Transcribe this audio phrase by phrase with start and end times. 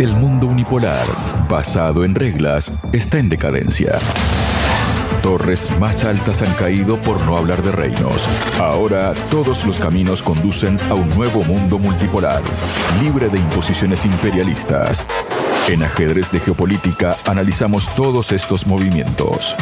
[0.00, 1.06] El mundo unipolar,
[1.48, 3.96] basado en reglas, está en decadencia.
[5.22, 8.26] Torres más altas han caído por no hablar de reinos.
[8.58, 12.42] Ahora todos los caminos conducen a un nuevo mundo multipolar,
[13.00, 15.06] libre de imposiciones imperialistas.
[15.68, 19.54] En ajedrez de geopolítica analizamos todos estos movimientos.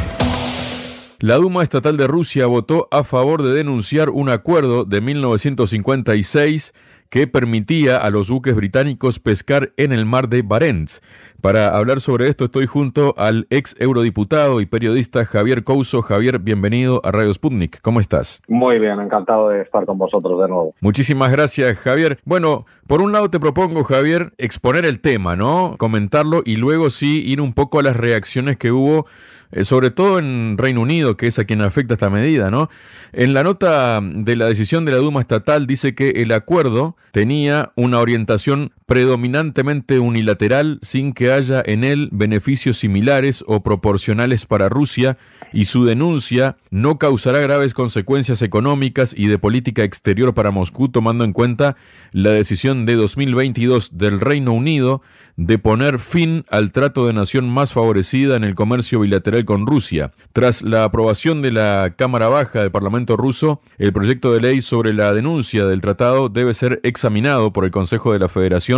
[1.18, 6.72] La Duma Estatal de Rusia votó a favor de denunciar un acuerdo de 1956
[7.12, 11.02] que permitía a los buques británicos pescar en el mar de Barents.
[11.42, 16.00] Para hablar sobre esto estoy junto al ex eurodiputado y periodista Javier Couso.
[16.00, 17.80] Javier, bienvenido a Radio Sputnik.
[17.80, 18.42] ¿Cómo estás?
[18.46, 20.72] Muy bien, encantado de estar con vosotros de nuevo.
[20.80, 22.20] Muchísimas gracias, Javier.
[22.24, 25.74] Bueno, por un lado te propongo, Javier, exponer el tema, ¿no?
[25.78, 29.06] Comentarlo y luego sí ir un poco a las reacciones que hubo
[29.52, 32.70] eh, sobre todo en Reino Unido, que es a quien afecta esta medida, ¿no?
[33.12, 37.70] En la nota de la decisión de la Duma estatal dice que el acuerdo tenía
[37.77, 45.19] una orientación predominantemente unilateral sin que haya en él beneficios similares o proporcionales para Rusia
[45.52, 51.24] y su denuncia no causará graves consecuencias económicas y de política exterior para Moscú tomando
[51.24, 51.77] en cuenta
[52.12, 55.02] la decisión de 2022 del Reino Unido
[55.36, 60.12] de poner fin al trato de nación más favorecida en el comercio bilateral con Rusia.
[60.33, 64.92] Tras la aprobación de la Cámara Baja del Parlamento ruso, el proyecto de ley sobre
[64.92, 68.71] la denuncia del tratado debe ser examinado por el Consejo de la Federación.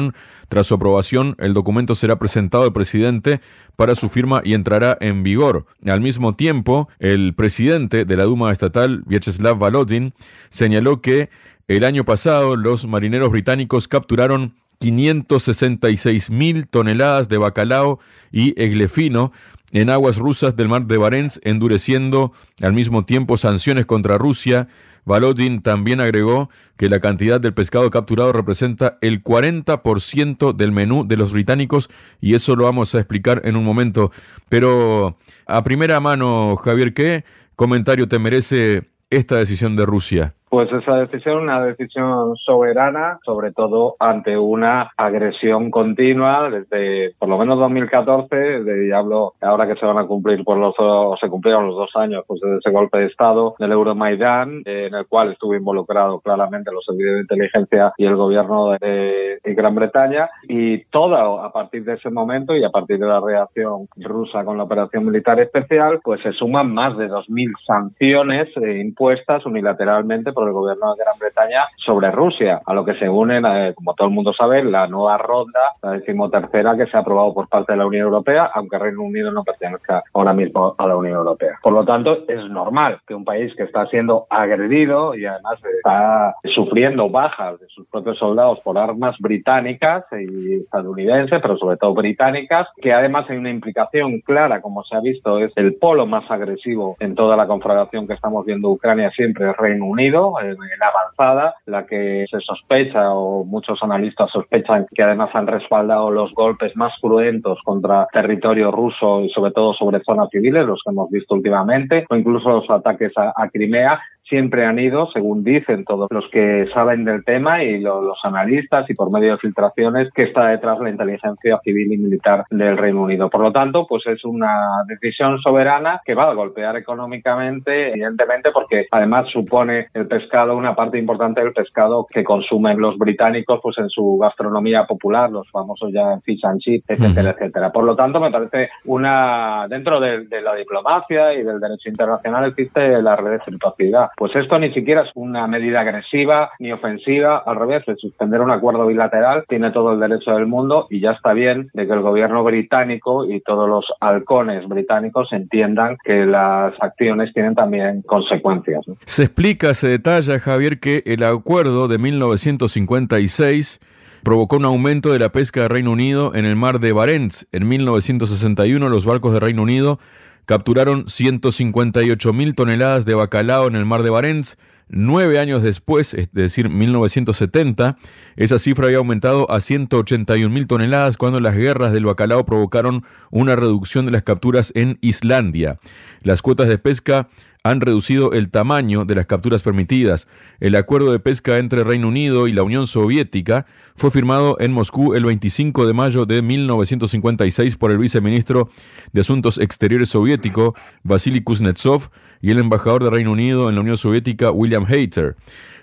[0.49, 3.41] Tras su aprobación, el documento será presentado al presidente
[3.77, 5.67] para su firma y entrará en vigor.
[5.87, 10.15] Al mismo tiempo, el presidente de la Duma estatal, Vyacheslav Volodin,
[10.51, 11.31] señaló que
[11.69, 18.01] el año pasado los marineros británicos capturaron 566 mil toneladas de bacalao
[18.31, 19.33] y eglefino
[19.73, 24.69] en aguas rusas del mar de Barents, endureciendo al mismo tiempo sanciones contra Rusia.
[25.05, 31.17] Valodin también agregó que la cantidad del pescado capturado representa el 40% del menú de
[31.17, 34.11] los británicos y eso lo vamos a explicar en un momento.
[34.49, 37.25] Pero a primera mano, Javier, ¿qué
[37.57, 40.35] comentario te merece esta decisión de Rusia?
[40.55, 47.39] Pues esa decisión, una decisión soberana, sobre todo ante una agresión continua desde por lo
[47.39, 51.67] menos 2014, de, hablo ahora que se van a cumplir por los o se cumplieron
[51.67, 55.57] los dos años pues desde ese golpe de estado del Euromaidán, en el cual estuvo
[55.57, 61.53] involucrado claramente los servicios de inteligencia y el gobierno de, Gran Bretaña y todo a
[61.53, 65.41] partir de ese momento y a partir de la reacción rusa con la operación militar
[65.41, 71.03] especial, pues se suman más de 2.000 sanciones eh, impuestas unilateralmente por el gobierno de
[71.03, 74.63] Gran Bretaña sobre Rusia, a lo que se unen, eh, como todo el mundo sabe,
[74.65, 78.51] la nueva ronda, la decimotercera que se ha aprobado por parte de la Unión Europea,
[78.55, 81.59] aunque Reino Unido no pertenezca ahora mismo a la Unión Europea.
[81.63, 86.35] Por lo tanto, es normal que un país que está siendo agredido y además está
[86.55, 92.69] sufriendo bajas de sus propios soldados por armas británicas y estadounidenses, pero sobre todo británicas,
[92.81, 96.97] que además hay una implicación clara, como se ha visto, es el polo más agresivo
[97.01, 101.55] en toda la conflagración que estamos viendo Ucrania siempre, es Reino Unido, en, la avanzada,
[101.67, 106.93] la que se sospecha o muchos analistas sospechan que además han respaldado los golpes más
[107.01, 112.07] cruentos contra territorio ruso y sobre todo sobre zonas civiles, los que hemos visto últimamente,
[112.09, 117.05] o incluso los ataques a Crimea, siempre han ido, según dicen todos los que saben
[117.05, 121.59] del tema y los analistas y por medio de filtraciones, que está detrás la inteligencia
[121.63, 123.31] civil y militar del Reino Unido.
[123.31, 128.87] Por lo tanto, pues es una decisión soberana que va a golpear económicamente, evidentemente, porque
[128.91, 133.89] además supone el pescado una parte importante del pescado que consumen los británicos pues en
[133.89, 137.73] su gastronomía popular, los famosos ya fish and chips, etcétera, etcétera.
[137.73, 143.01] Por lo tanto, me parece una dentro de, la diplomacia y del derecho internacional existe
[143.03, 147.97] la reciprocidad pues esto ni siquiera es una medida agresiva ni ofensiva, al revés, de
[147.97, 151.87] suspender un acuerdo bilateral tiene todo el derecho del mundo y ya está bien de
[151.87, 158.03] que el gobierno británico y todos los halcones británicos entiendan que las acciones tienen también
[158.03, 158.85] consecuencias.
[159.05, 163.81] Se explica, se detalla, Javier, que el acuerdo de 1956
[164.25, 167.47] provocó un aumento de la pesca de Reino Unido en el mar de Barents.
[167.53, 170.01] En 1961 los barcos de Reino Unido
[170.47, 174.57] capturaron 158 mil toneladas de bacalao en el mar de Barents.
[174.89, 177.97] Nueve años después, es decir, 1970,
[178.37, 183.57] esa cifra había aumentado a 181 mil toneladas cuando las guerras del bacalao provocaron una
[183.57, 185.79] reducción de las capturas en Islandia.
[186.23, 187.29] Las cuotas de pesca
[187.67, 190.29] han reducido el tamaño de las capturas permitidas.
[190.61, 193.65] El acuerdo de pesca entre Reino Unido y la Unión Soviética
[193.97, 198.69] fue firmado en Moscú el 25 de mayo de 1956 por el viceministro
[199.15, 200.75] de Asuntos Exteriores soviético
[201.05, 202.11] Vasily Kuznetsov
[202.43, 205.35] y el embajador de Reino Unido en la Unión Soviética William Hayter.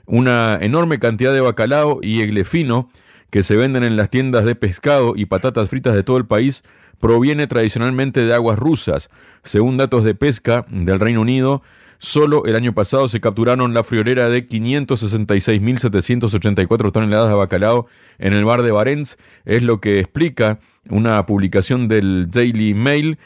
[0.05, 2.89] Una enorme cantidad de bacalao y eglefino
[3.31, 6.63] que se venden en las tiendas de pescado y patatas fritas de todo el país
[7.01, 9.09] proviene tradicionalmente de aguas rusas.
[9.43, 11.61] Según datos de pesca del Reino Unido,
[11.97, 17.87] solo el año pasado se capturaron la friolera de 566.784 toneladas de bacalao
[18.19, 19.17] en el bar de Barents.
[19.43, 20.59] Es lo que explica
[20.89, 23.17] una publicación del Daily Mail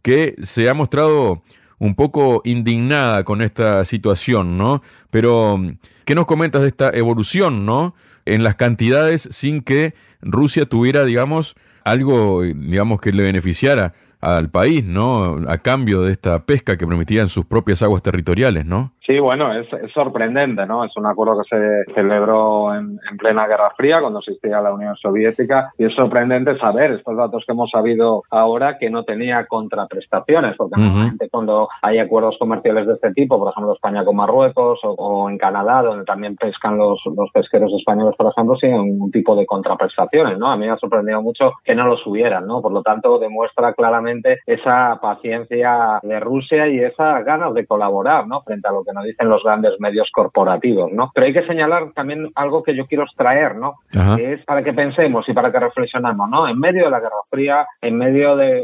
[0.00, 1.42] que se ha mostrado
[1.78, 4.82] un poco indignada con esta situación, ¿no?
[5.10, 5.60] Pero,
[6.04, 7.96] ¿qué nos comentas de esta evolución, ¿no?
[8.24, 14.86] En las cantidades sin que Rusia tuviera, digamos, algo, digamos, que le beneficiara al país,
[14.86, 15.44] ¿no?
[15.48, 18.93] A cambio de esta pesca que permitía en sus propias aguas territoriales, ¿no?
[19.06, 20.82] Sí, bueno, es, sorprendente, ¿no?
[20.82, 25.72] Es un acuerdo que se celebró en, plena Guerra Fría, cuando existía la Unión Soviética,
[25.76, 30.80] y es sorprendente saber estos datos que hemos sabido ahora que no tenía contraprestaciones, porque
[30.80, 35.36] normalmente cuando hay acuerdos comerciales de este tipo, por ejemplo España con Marruecos o, en
[35.36, 40.38] Canadá, donde también pescan los, los pesqueros españoles, por ejemplo, sin un tipo de contraprestaciones,
[40.38, 40.50] ¿no?
[40.50, 42.62] A mí me ha sorprendido mucho que no los hubieran, ¿no?
[42.62, 48.40] Por lo tanto, demuestra claramente esa paciencia de Rusia y esas ganas de colaborar, ¿no?
[48.42, 51.10] Frente a lo que nos dicen los grandes medios corporativos, ¿no?
[51.14, 53.74] Pero hay que señalar también algo que yo quiero extraer, ¿no?
[54.16, 56.48] Que es para que pensemos y para que reflexionemos, ¿no?
[56.48, 58.54] En medio de la Guerra Fría, en medio de,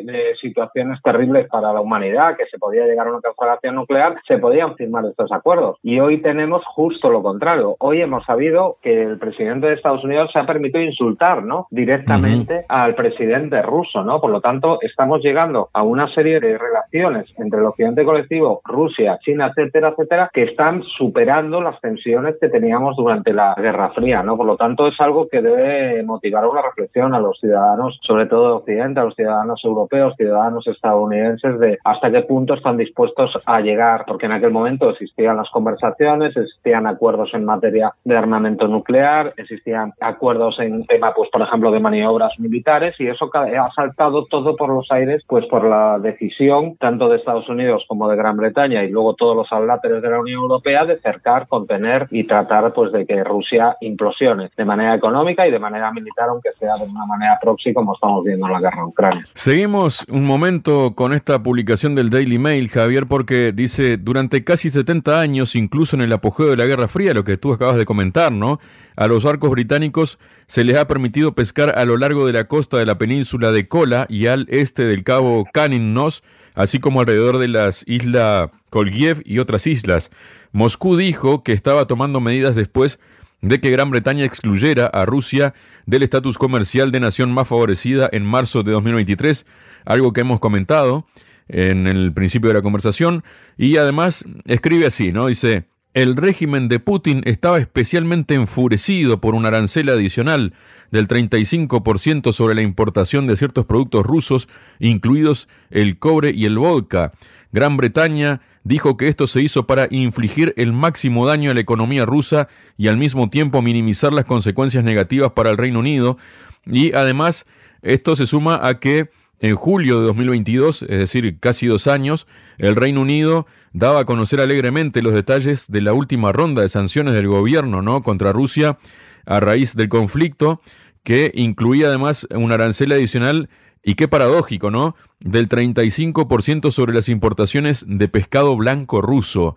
[0.40, 4.74] situaciones terribles para la humanidad, que se podía llegar a una conflagración nuclear, se podían
[4.76, 5.78] firmar estos acuerdos.
[5.82, 7.76] Y hoy tenemos justo lo contrario.
[7.78, 11.66] Hoy hemos sabido que el presidente de Estados Unidos se ha permitido insultar, ¿no?
[11.70, 14.20] Directamente al presidente ruso, ¿no?
[14.20, 19.18] Por lo tanto, estamos llegando a una serie de relaciones entre el occidente colectivo, Rusia,
[19.22, 24.36] China, etcétera, etcétera, que están superando las tensiones que teníamos durante la Guerra Fría, ¿no?
[24.36, 28.48] Por lo tanto, es algo que debe motivar una reflexión a los ciudadanos, sobre todo
[28.48, 33.60] de Occidente, a los ciudadanos europeos, ciudadanos estadounidenses, de hasta qué punto están dispuestos a
[33.60, 39.32] llegar, porque en aquel momento existían las conversaciones, existían acuerdos en materia de armamento nuclear,
[39.36, 44.56] existían acuerdos en tema, pues, por ejemplo, de maniobras militares, y eso ha saltado todo
[44.56, 48.84] por los aires, pues, por la decisión tanto de Estados Unidos como de Gran Bretaña
[48.84, 52.92] y luego todos los aláteres de la Unión Europea de cercar, contener y tratar pues
[52.92, 57.06] de que Rusia implosione de manera económica y de manera militar, aunque sea de una
[57.06, 59.24] manera próxima como estamos viendo en la guerra en Ucrania.
[59.34, 65.20] Seguimos un momento con esta publicación del Daily Mail, Javier, porque dice, durante casi 70
[65.20, 68.32] años, incluso en el apogeo de la Guerra Fría, lo que tú acabas de comentar,
[68.32, 68.58] ¿no?
[68.96, 72.76] A los barcos británicos se les ha permitido pescar a lo largo de la costa
[72.76, 75.46] de la península de Kola y al este del cabo
[75.80, 76.22] Nos
[76.54, 80.10] así como alrededor de las islas Kolgiev y otras islas.
[80.52, 82.98] Moscú dijo que estaba tomando medidas después
[83.42, 85.54] de que Gran Bretaña excluyera a Rusia
[85.86, 89.46] del estatus comercial de nación más favorecida en marzo de 2023,
[89.84, 91.06] algo que hemos comentado
[91.48, 93.24] en el principio de la conversación,
[93.56, 95.26] y además escribe así, ¿no?
[95.26, 95.64] Dice,
[95.94, 100.54] el régimen de Putin estaba especialmente enfurecido por un arancel adicional
[100.92, 107.12] del 35% sobre la importación de ciertos productos rusos, incluidos el cobre y el vodka.
[107.52, 112.04] Gran Bretaña dijo que esto se hizo para infligir el máximo daño a la economía
[112.04, 116.18] rusa y al mismo tiempo minimizar las consecuencias negativas para el Reino Unido.
[116.66, 117.46] Y además,
[117.82, 119.10] esto se suma a que
[119.40, 122.26] en julio de 2022, es decir, casi dos años,
[122.58, 127.14] el Reino Unido daba a conocer alegremente los detalles de la última ronda de sanciones
[127.14, 128.02] del gobierno ¿no?
[128.02, 128.78] contra Rusia
[129.24, 130.60] a raíz del conflicto,
[131.02, 133.48] que incluía además un arancel adicional
[133.82, 134.96] y qué paradójico, ¿no?
[135.20, 139.56] Del 35% sobre las importaciones de pescado blanco ruso.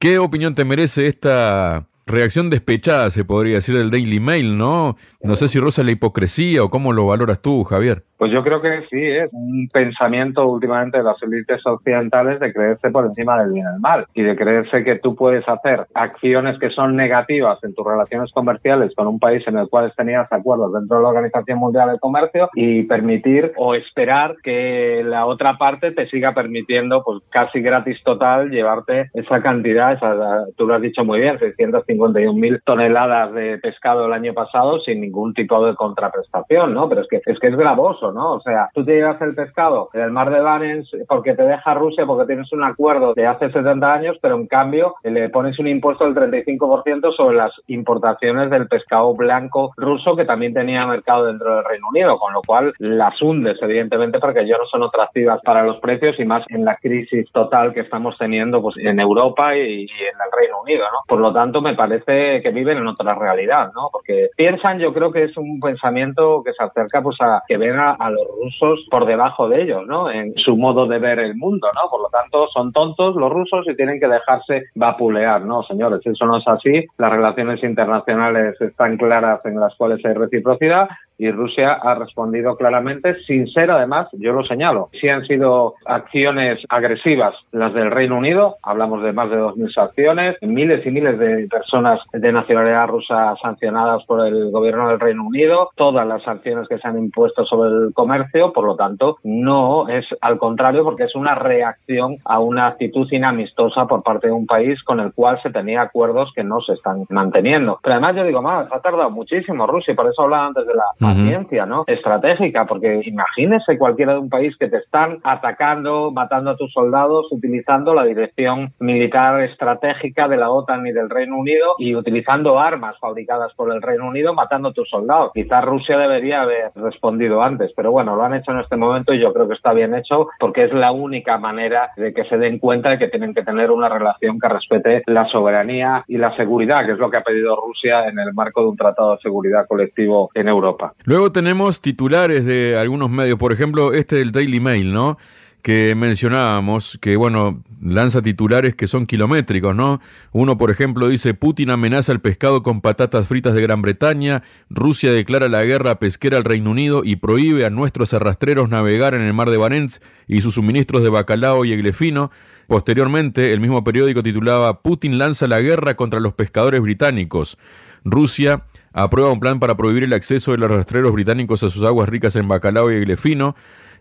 [0.00, 4.96] ¿Qué opinión te merece esta reacción despechada, se podría decir, del Daily Mail, ¿no?
[5.22, 8.07] No sé si rosa la hipocresía o cómo lo valoras tú, Javier.
[8.18, 12.90] Pues yo creo que sí, es un pensamiento últimamente de las élites occidentales de creerse
[12.90, 16.58] por encima del bien y del mal y de creerse que tú puedes hacer acciones
[16.58, 20.72] que son negativas en tus relaciones comerciales con un país en el cual tenías acuerdos
[20.72, 25.92] dentro de la Organización Mundial del Comercio y permitir o esperar que la otra parte
[25.92, 31.04] te siga permitiendo pues casi gratis total llevarte esa cantidad, esa, tú lo has dicho
[31.04, 36.74] muy bien, 651 mil toneladas de pescado el año pasado sin ningún tipo de contraprestación,
[36.74, 36.88] ¿no?
[36.88, 38.34] Pero es que es que es gravoso ¿no?
[38.34, 42.06] O sea, tú te llevas el pescado del mar de Barents porque te deja Rusia
[42.06, 46.04] porque tienes un acuerdo de hace 70 años, pero en cambio le pones un impuesto
[46.04, 51.64] del 35% sobre las importaciones del pescado blanco ruso que también tenía mercado dentro del
[51.64, 55.78] Reino Unido, con lo cual las hundes, evidentemente, porque ya no son atractivas para los
[55.80, 59.88] precios y más en la crisis total que estamos teniendo pues, en Europa y, en
[59.88, 61.00] el Reino Unido, ¿no?
[61.06, 63.88] Por lo tanto, me parece que viven en otra realidad, ¿no?
[63.92, 67.78] Porque piensan, yo creo que es un pensamiento que se acerca pues a que ven
[67.78, 70.10] a, a los rusos por debajo de ellos, ¿no?
[70.10, 71.88] En su modo de ver el mundo, ¿no?
[71.90, 75.62] Por lo tanto, son tontos los rusos y tienen que dejarse vapulear, ¿no?
[75.64, 76.86] Señores, eso no es así.
[76.96, 83.16] Las relaciones internacionales están claras en las cuales hay reciprocidad y Rusia ha respondido claramente,
[83.26, 88.56] sin ser además, yo lo señalo, si han sido acciones agresivas las del Reino Unido,
[88.62, 94.04] hablamos de más de 2.000 sanciones, miles y miles de personas de nacionalidad rusa sancionadas
[94.06, 97.92] por el gobierno del Reino Unido, todas las sanciones que se han impuesto sobre el
[97.92, 103.08] comercio, por lo tanto, no es al contrario porque es una reacción a una actitud
[103.10, 106.74] inamistosa por parte de un país con el cual se tenía acuerdos que no se
[106.74, 107.78] están manteniendo.
[107.82, 110.84] Pero además yo digo más, ha tardado muchísimo Rusia, por eso hablaba antes de la
[111.14, 111.84] paciencia, ¿no?
[111.86, 117.26] Estratégica, porque imagínese cualquiera de un país que te están atacando, matando a tus soldados,
[117.30, 122.96] utilizando la dirección militar estratégica de la OTAN y del Reino Unido y utilizando armas
[123.00, 125.32] fabricadas por el Reino Unido, matando a tus soldados.
[125.34, 129.20] Quizás Rusia debería haber respondido antes, pero bueno, lo han hecho en este momento y
[129.20, 132.58] yo creo que está bien hecho porque es la única manera de que se den
[132.58, 136.84] cuenta de que tienen que tener una relación que respete la soberanía y la seguridad,
[136.86, 139.66] que es lo que ha pedido Rusia en el marco de un tratado de seguridad
[139.66, 140.92] colectivo en Europa.
[141.04, 145.16] Luego tenemos titulares de algunos medios, por ejemplo, este del Daily Mail, ¿no?
[145.62, 150.00] que mencionábamos, que bueno, lanza titulares que son kilométricos, ¿no?
[150.32, 155.12] Uno, por ejemplo, dice, Putin amenaza el pescado con patatas fritas de Gran Bretaña, Rusia
[155.12, 159.34] declara la guerra pesquera al Reino Unido y prohíbe a nuestros arrastreros navegar en el
[159.34, 162.30] mar de Barents y sus suministros de bacalao y eglefino.
[162.66, 167.58] Posteriormente, el mismo periódico titulaba, Putin lanza la guerra contra los pescadores británicos.
[168.04, 172.08] Rusia aprueba un plan para prohibir el acceso de los rastreros británicos a sus aguas
[172.08, 173.54] ricas en bacalao y eglefino.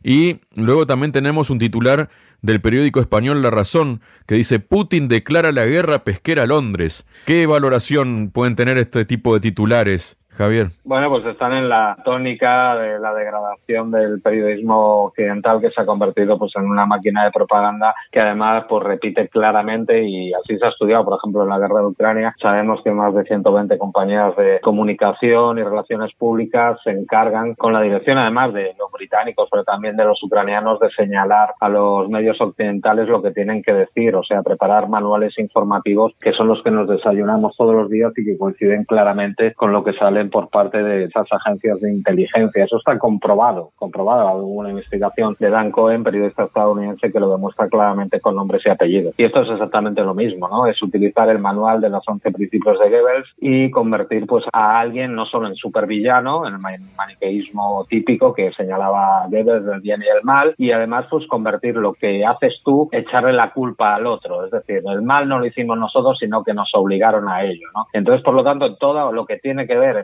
[0.04, 2.10] Y luego también tenemos un titular
[2.42, 7.06] del periódico español La Razón que dice Putin declara la guerra pesquera a Londres.
[7.26, 10.18] ¿Qué valoración pueden tener este tipo de titulares?
[10.38, 10.68] Javier.
[10.84, 15.86] Bueno, pues están en la tónica de la degradación del periodismo occidental que se ha
[15.86, 20.66] convertido pues en una máquina de propaganda que además pues repite claramente y así se
[20.66, 22.36] ha estudiado, por ejemplo, en la guerra de Ucrania.
[22.40, 27.82] Sabemos que más de 120 compañías de comunicación y relaciones públicas se encargan con la
[27.82, 32.40] dirección además de los británicos, pero también de los ucranianos de señalar a los medios
[32.40, 36.72] occidentales lo que tienen que decir, o sea, preparar manuales informativos que son los que
[36.72, 40.82] nos desayunamos todos los días y que coinciden claramente con lo que sale por parte
[40.82, 42.64] de esas agencias de inteligencia.
[42.64, 44.28] Eso está comprobado, comprobado.
[44.30, 48.70] Hay una investigación de Dan Cohen, periodista estadounidense, que lo demuestra claramente con nombres y
[48.70, 49.14] apellidos.
[49.18, 50.68] Y esto es exactamente lo mismo, ¿no?
[50.68, 55.16] Es utilizar el manual de los 11 principios de Goebbels y convertir pues a alguien
[55.16, 56.60] no solo en supervillano, en el
[56.98, 61.94] maniqueísmo típico que señalaba Goebbels del bien y el mal, y además pues convertir lo
[61.94, 64.46] que haces tú, echarle la culpa al otro.
[64.46, 67.86] Es decir, el mal no lo hicimos nosotros, sino que nos obligaron a ello, ¿no?
[67.94, 69.98] Entonces, por lo tanto, todo lo que tiene que ver,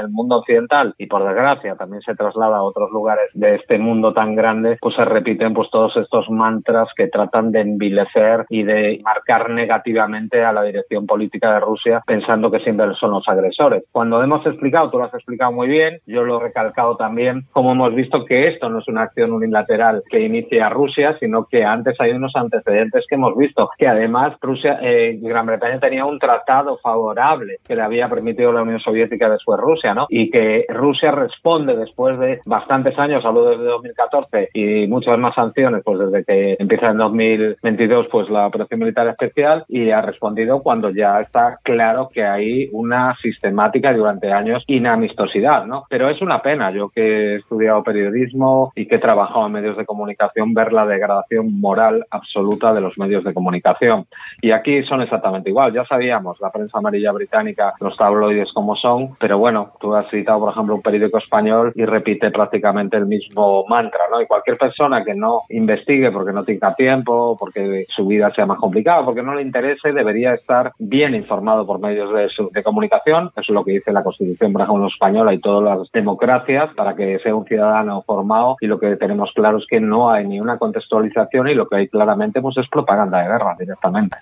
[0.00, 4.12] el mundo occidental y por desgracia también se traslada a otros lugares de este mundo
[4.12, 9.00] tan grande, pues se repiten pues todos estos mantras que tratan de envilecer y de
[9.04, 13.84] marcar negativamente a la dirección política de Rusia pensando que siempre son los agresores.
[13.92, 17.72] Cuando hemos explicado, tú lo has explicado muy bien, yo lo he recalcado también, como
[17.72, 22.00] hemos visto que esto no es una acción unilateral que inicia Rusia, sino que antes
[22.00, 26.78] hay unos antecedentes que hemos visto, que además Rusia, eh, Gran Bretaña tenía un tratado
[26.78, 30.06] favorable que le había permitido la Unión Soviética después Rusia, ¿no?
[30.08, 35.82] Y que Rusia responde después de bastantes años, hablo desde 2014 y muchas más sanciones,
[35.84, 40.90] pues desde que empieza en 2022 pues la operación militar especial y ha respondido cuando
[40.90, 45.84] ya está claro que hay una sistemática durante años inamistosidad, ¿no?
[45.88, 49.76] Pero es una pena, yo que he estudiado periodismo y que he trabajado en medios
[49.76, 54.06] de comunicación, ver la degradación moral absoluta de los medios de comunicación.
[54.40, 59.16] Y aquí son exactamente igual, ya sabíamos, la prensa amarilla británica, los tabloides como son,
[59.18, 63.64] pero bueno, tú has citado, por ejemplo, un periódico español y repite prácticamente el mismo
[63.68, 64.20] mantra, ¿no?
[64.20, 68.58] Y cualquier persona que no investigue porque no tenga tiempo, porque su vida sea más
[68.58, 73.30] complicada, porque no le interese, debería estar bien informado por medios de, de comunicación.
[73.36, 76.94] Eso es lo que dice la Constitución, por ejemplo, española y todas las democracias, para
[76.94, 78.56] que sea un ciudadano formado.
[78.60, 81.76] Y lo que tenemos claro es que no hay ni una contextualización y lo que
[81.76, 84.16] hay claramente pues, es propaganda de guerra directamente.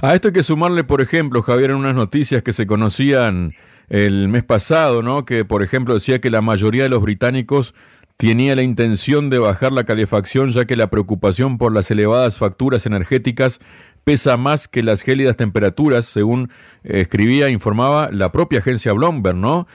[0.00, 3.52] A esto hay que sumarle, por ejemplo, Javier, en unas noticias que se conocían
[3.90, 5.24] el mes pasado, ¿no?
[5.24, 7.74] Que, por ejemplo, decía que la mayoría de los británicos
[8.16, 12.86] tenía la intención de bajar la calefacción ya que la preocupación por las elevadas facturas
[12.86, 13.60] energéticas
[14.04, 16.50] pesa más que las gélidas temperaturas, según
[16.84, 19.66] escribía e informaba la propia agencia Bloomberg, ¿no?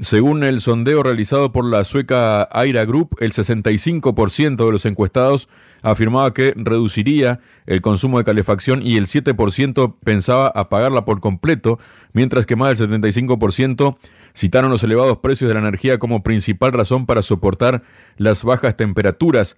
[0.00, 5.48] Según el sondeo realizado por la sueca Aira Group, el 65% de los encuestados
[5.90, 11.78] afirmaba que reduciría el consumo de calefacción y el 7% pensaba apagarla por completo,
[12.12, 13.96] mientras que más del 75%
[14.34, 17.82] citaron los elevados precios de la energía como principal razón para soportar
[18.16, 19.56] las bajas temperaturas.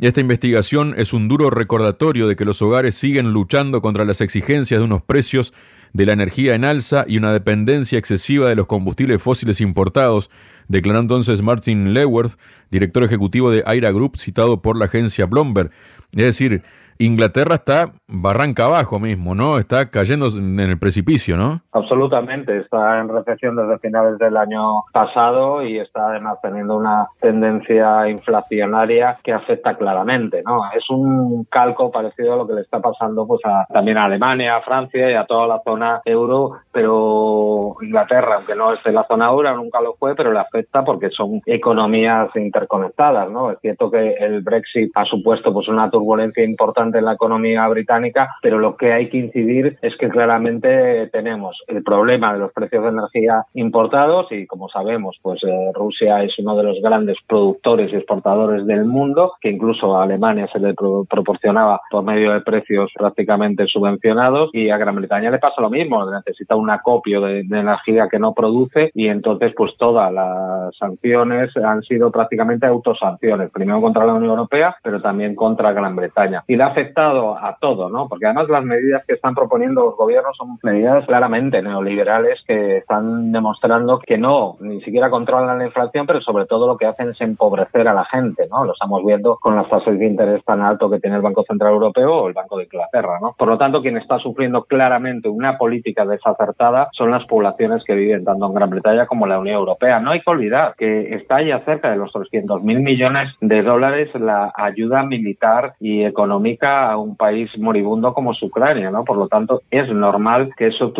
[0.00, 4.80] Esta investigación es un duro recordatorio de que los hogares siguen luchando contra las exigencias
[4.80, 5.54] de unos precios
[5.92, 10.28] de la energía en alza y una dependencia excesiva de los combustibles fósiles importados,
[10.68, 12.38] declaró entonces Martin Leworth,
[12.70, 15.70] director ejecutivo de Aira Group, citado por la agencia Bloomberg.
[16.12, 16.62] Es decir,
[16.98, 19.58] Inglaterra está barranca abajo mismo, ¿no?
[19.58, 21.60] Está cayendo en el precipicio, ¿no?
[21.72, 28.08] Absolutamente, está en recesión desde finales del año pasado y está además teniendo una tendencia
[28.08, 30.62] inflacionaria que afecta claramente, ¿no?
[30.74, 33.40] Es un calco parecido a lo que le está pasando pues
[33.72, 38.72] también a Alemania, a Francia y a toda la zona euro, pero Inglaterra, aunque no
[38.72, 43.30] es de la zona euro, nunca lo fue, pero le afecta porque son economías interconectadas,
[43.30, 43.50] ¿no?
[43.50, 47.97] Es cierto que el Brexit ha supuesto pues una turbulencia importante en la economía británica,
[48.42, 52.82] pero lo que hay que incidir es que claramente tenemos el problema de los precios
[52.84, 57.92] de energía importados y como sabemos, pues eh, Rusia es uno de los grandes productores
[57.92, 62.90] y exportadores del mundo, que incluso a Alemania se le proporcionaba por medio de precios
[62.94, 67.60] prácticamente subvencionados y a Gran Bretaña le pasa lo mismo, necesita un acopio de, de
[67.60, 73.80] energía que no produce y entonces pues todas las sanciones han sido prácticamente autosanciones, primero
[73.80, 76.44] contra la Unión Europea, pero también contra Gran Bretaña.
[76.46, 77.56] Y la afectado a
[77.88, 78.08] ¿no?
[78.08, 83.32] Porque además las medidas que están proponiendo los gobiernos son medidas claramente neoliberales que están
[83.32, 87.20] demostrando que no, ni siquiera controlan la inflación, pero sobre todo lo que hacen es
[87.20, 88.64] empobrecer a la gente, ¿no?
[88.64, 91.72] Lo estamos viendo con las tasas de interés tan alto que tiene el Banco Central
[91.72, 93.34] Europeo o el Banco de Inglaterra, ¿no?
[93.36, 98.24] Por lo tanto, quien está sufriendo claramente una política desacertada son las poblaciones que viven
[98.24, 100.00] tanto en Gran Bretaña como en la Unión Europea.
[100.00, 104.52] No hay que olvidar que está ya cerca de los 300.000 millones de dólares la
[104.54, 109.04] ayuda militar y económica a un país moribundo como es Ucrania, ¿no?
[109.04, 110.92] Por lo tanto, es normal que eso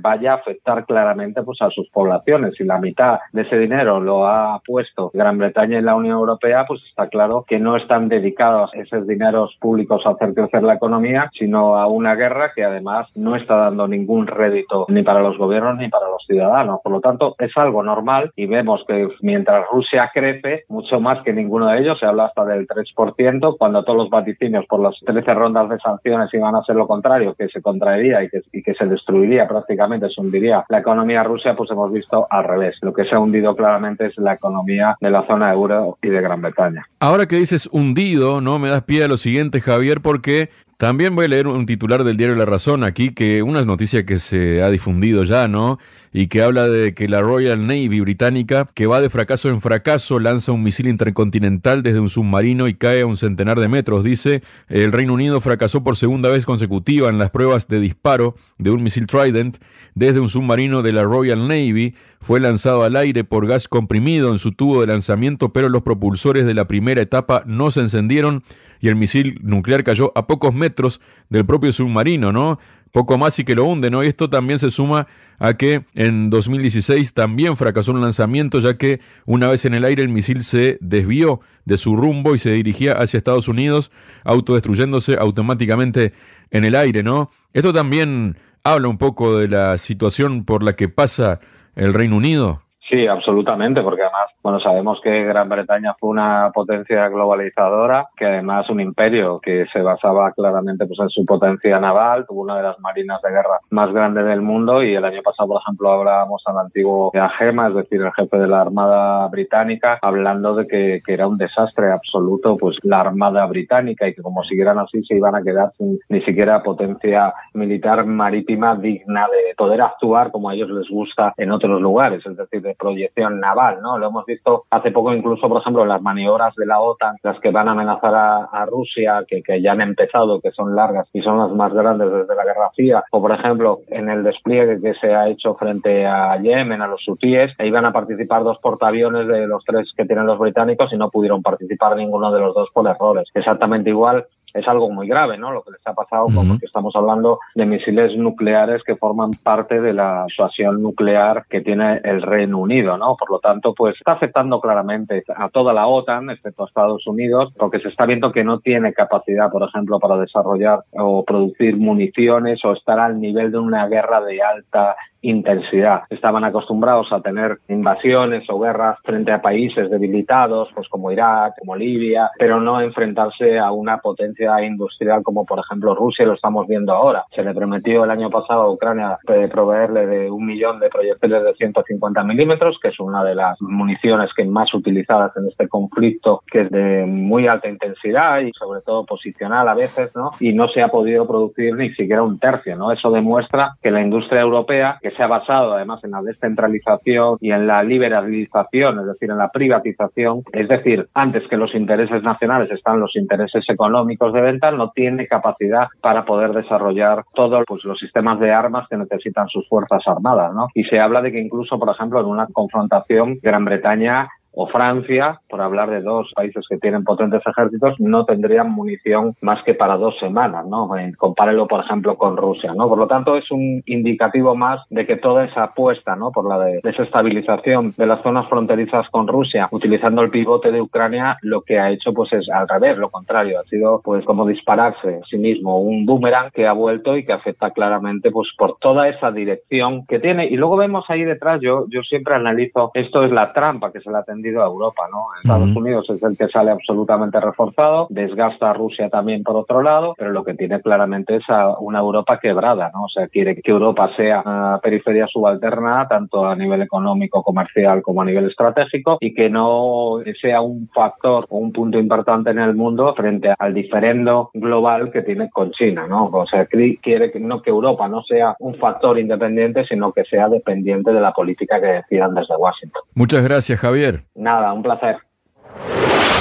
[0.00, 2.54] vaya a afectar claramente pues, a sus poblaciones.
[2.56, 6.64] Si la mitad de ese dinero lo ha puesto Gran Bretaña y la Unión Europea,
[6.66, 11.30] pues está claro que no están dedicados esos dineros públicos a hacer crecer la economía,
[11.38, 15.76] sino a una guerra que además no está dando ningún rédito ni para los gobiernos
[15.76, 16.80] ni para los ciudadanos.
[16.82, 21.32] Por lo tanto, es algo normal y vemos que mientras Rusia crece, mucho más que
[21.32, 25.34] ninguno de ellos, se habla hasta del 3%, cuando todos los vaticinios por las 13
[25.34, 28.74] rondas de sanciones iban a ser lo contrario, que se contraería y que, y que
[28.74, 32.76] se destruiría prácticamente, se hundiría la economía rusa, pues hemos visto al revés.
[32.82, 36.20] Lo que se ha hundido claramente es la economía de la zona euro y de
[36.20, 36.86] Gran Bretaña.
[37.00, 40.50] Ahora que dices hundido, no me das pie a lo siguiente, Javier, porque
[40.84, 44.18] también voy a leer un titular del diario La Razón aquí, que una noticia que
[44.18, 45.78] se ha difundido ya, ¿no?
[46.12, 50.20] Y que habla de que la Royal Navy británica, que va de fracaso en fracaso,
[50.20, 54.04] lanza un misil intercontinental desde un submarino y cae a un centenar de metros.
[54.04, 58.70] Dice, el Reino Unido fracasó por segunda vez consecutiva en las pruebas de disparo de
[58.70, 59.56] un misil Trident
[59.94, 61.94] desde un submarino de la Royal Navy.
[62.20, 66.44] Fue lanzado al aire por gas comprimido en su tubo de lanzamiento, pero los propulsores
[66.44, 68.42] de la primera etapa no se encendieron
[68.84, 72.58] y el misil nuclear cayó a pocos metros del propio submarino, ¿no?
[72.92, 74.04] Poco más y que lo hunde, ¿no?
[74.04, 75.06] Y esto también se suma
[75.38, 80.02] a que en 2016 también fracasó un lanzamiento, ya que una vez en el aire
[80.02, 83.90] el misil se desvió de su rumbo y se dirigía hacia Estados Unidos,
[84.22, 86.12] autodestruyéndose automáticamente
[86.50, 87.30] en el aire, ¿no?
[87.54, 91.40] Esto también habla un poco de la situación por la que pasa
[91.74, 92.63] el Reino Unido.
[92.88, 98.68] Sí, absolutamente, porque además, bueno, sabemos que Gran Bretaña fue una potencia globalizadora, que además
[98.68, 102.78] un imperio que se basaba claramente pues en su potencia naval, tuvo una de las
[102.80, 106.58] marinas de guerra más grandes del mundo y el año pasado, por ejemplo, hablábamos al
[106.58, 111.26] antiguo Agema, es decir, el jefe de la Armada Británica, hablando de que, que, era
[111.26, 115.42] un desastre absoluto pues la Armada Británica y que como siguieran así se iban a
[115.42, 120.88] quedar sin ni siquiera potencia militar marítima digna de poder actuar como a ellos les
[120.90, 123.98] gusta en otros lugares, es decir, de proyección naval, ¿no?
[123.98, 127.38] Lo hemos visto hace poco incluso, por ejemplo, en las maniobras de la OTAN, las
[127.40, 131.20] que van a amenazar a, Rusia, que, que, ya han empezado, que son largas y
[131.20, 134.94] son las más grandes desde la Guerra Fría, o por ejemplo, en el despliegue que
[134.94, 139.28] se ha hecho frente a Yemen, a los hutíes, ahí van a participar dos portaaviones
[139.28, 142.68] de los tres que tienen los británicos y no pudieron participar ninguno de los dos
[142.72, 143.28] por errores.
[143.34, 145.50] Exactamente igual es algo muy grave, ¿no?
[145.50, 149.92] Lo que les ha pasado, porque estamos hablando de misiles nucleares que forman parte de
[149.92, 153.16] la situación nuclear que tiene el Reino Unido, ¿no?
[153.16, 157.52] Por lo tanto, pues está afectando claramente a toda la OTAN, excepto a Estados Unidos,
[157.58, 162.64] porque se está viendo que no tiene capacidad, por ejemplo, para desarrollar o producir municiones
[162.64, 166.02] o estar al nivel de una guerra de alta intensidad.
[166.10, 171.76] Estaban acostumbrados a tener invasiones o guerras frente a países debilitados, pues como Irak, como
[171.76, 176.92] Libia, pero no enfrentarse a una potencia industrial como por ejemplo Rusia, lo estamos viendo
[176.92, 177.24] ahora.
[177.34, 179.18] Se le prometió el año pasado a Ucrania
[179.50, 184.30] proveerle de un millón de proyectiles de 150 milímetros, que es una de las municiones
[184.36, 189.04] que más utilizadas en este conflicto, que es de muy alta intensidad y sobre todo
[189.04, 190.30] posicional a veces, ¿no?
[190.40, 192.92] Y no se ha podido producir ni siquiera un tercio, ¿no?
[192.92, 197.52] Eso demuestra que la industria europea, que se ha basado además en la descentralización y
[197.52, 202.70] en la liberalización, es decir, en la privatización, es decir, antes que los intereses nacionales
[202.70, 207.98] están los intereses económicos de venta, no tiene capacidad para poder desarrollar todos pues, los
[207.98, 210.68] sistemas de armas que necesitan sus fuerzas armadas, ¿no?
[210.74, 215.40] Y se habla de que incluso, por ejemplo, en una confrontación, Gran Bretaña o Francia,
[215.48, 219.96] por hablar de dos países que tienen potentes ejércitos, no tendrían munición más que para
[219.96, 220.88] dos semanas, ¿no?
[221.16, 222.88] Compárelo, por ejemplo, con Rusia, ¿no?
[222.88, 226.30] Por lo tanto, es un indicativo más de que toda esa apuesta, ¿no?
[226.30, 231.62] Por la desestabilización de las zonas fronterizas con Rusia, utilizando el pivote de Ucrania, lo
[231.62, 235.24] que ha hecho, pues, es al revés, lo contrario, ha sido, pues, como dispararse en
[235.24, 239.30] sí mismo un boomerang que ha vuelto y que afecta claramente, pues, por toda esa
[239.30, 240.46] dirección que tiene.
[240.46, 244.10] Y luego vemos ahí detrás, yo, yo siempre analizo, esto es la trampa que se
[244.10, 244.18] le
[244.62, 245.26] a Europa, ¿no?
[245.42, 250.14] Estados Unidos es el que sale absolutamente reforzado, desgasta a Rusia también por otro lado,
[250.16, 253.04] pero lo que tiene claramente es a una Europa quebrada, ¿no?
[253.04, 258.22] O sea, quiere que Europa sea una periferia subalterna, tanto a nivel económico, comercial, como
[258.22, 262.74] a nivel estratégico, y que no sea un factor o un punto importante en el
[262.74, 266.26] mundo frente al diferendo global que tiene con China, ¿no?
[266.26, 270.48] O sea, quiere que no que Europa no sea un factor independiente, sino que sea
[270.48, 273.02] dependiente de la política que decidan desde Washington.
[273.14, 274.22] Muchas gracias, Javier.
[274.34, 275.16] Nada, un placer.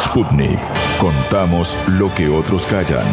[0.06, 0.60] Sputnik.
[0.99, 3.03] Contamos lo que otros callan.